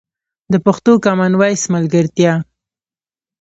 د 0.51 0.53
پښتو 0.65 0.93
کامن 1.05 1.33
وایس 1.37 1.63
ملګرتیا 1.75 2.33